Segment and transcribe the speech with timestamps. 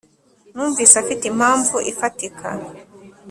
[0.53, 2.47] Numvise afite impamvu ifatika,